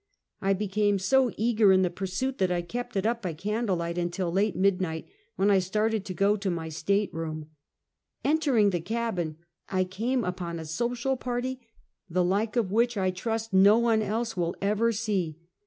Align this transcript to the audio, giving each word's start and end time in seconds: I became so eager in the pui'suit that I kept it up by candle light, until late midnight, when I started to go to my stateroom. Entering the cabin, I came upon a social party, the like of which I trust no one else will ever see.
I 0.41 0.53
became 0.53 0.97
so 0.97 1.31
eager 1.37 1.71
in 1.71 1.83
the 1.83 1.91
pui'suit 1.91 2.39
that 2.39 2.51
I 2.51 2.63
kept 2.63 2.95
it 2.95 3.05
up 3.05 3.21
by 3.21 3.33
candle 3.33 3.75
light, 3.75 3.99
until 3.99 4.31
late 4.31 4.55
midnight, 4.55 5.07
when 5.35 5.51
I 5.51 5.59
started 5.59 6.05
to 6.05 6.13
go 6.15 6.35
to 6.35 6.49
my 6.49 6.69
stateroom. 6.69 7.51
Entering 8.25 8.71
the 8.71 8.81
cabin, 8.81 9.37
I 9.69 9.83
came 9.83 10.23
upon 10.23 10.57
a 10.57 10.65
social 10.65 11.17
party, 11.17 11.59
the 12.09 12.23
like 12.23 12.55
of 12.55 12.71
which 12.71 12.97
I 12.97 13.11
trust 13.11 13.53
no 13.53 13.77
one 13.77 14.01
else 14.01 14.35
will 14.35 14.55
ever 14.59 14.91
see. 14.91 15.37